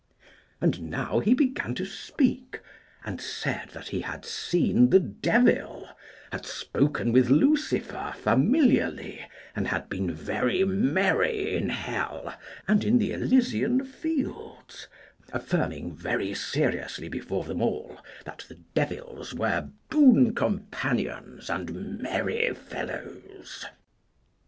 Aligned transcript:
And 0.59 0.89
now 0.89 1.19
he 1.19 1.35
began 1.35 1.75
to 1.75 1.85
speak, 1.85 2.59
and 3.05 3.21
said 3.21 3.69
that 3.73 3.89
he 3.89 4.01
had 4.01 4.25
seen 4.25 4.89
the 4.89 4.99
devil, 4.99 5.89
had 6.31 6.43
spoken 6.43 7.11
with 7.11 7.29
Lucifer 7.29 8.11
familiarly, 8.17 9.23
and 9.55 9.67
had 9.67 9.89
been 9.89 10.11
very 10.11 10.63
merry 10.63 11.55
in 11.55 11.69
hell 11.69 12.33
and 12.67 12.83
in 12.83 12.97
the 12.97 13.11
Elysian 13.13 13.85
fields, 13.85 14.87
affirming 15.31 15.95
very 15.95 16.33
seriously 16.33 17.07
before 17.07 17.43
them 17.43 17.61
all 17.61 17.99
that 18.25 18.45
the 18.47 18.55
devils 18.73 19.35
were 19.35 19.69
boon 19.91 20.33
companions 20.33 21.47
and 21.47 21.99
merry 21.99 22.51
fellows. 22.55 23.67